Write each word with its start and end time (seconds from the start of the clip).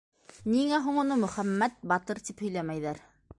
Ниңә 0.53 0.79
һуң 0.85 0.97
уны 1.01 1.17
«Мөхәммәт 1.25 1.77
батыр» 1.93 2.23
тип 2.31 2.43
һөйләмәйҙәр? 2.47 3.05